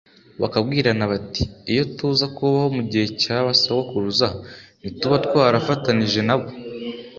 [0.41, 4.27] bakabwirana bati: Iyo tuza kubaho mu gihe cya ba sogokuruza
[4.79, 6.47] ntituba twarafatanije na bo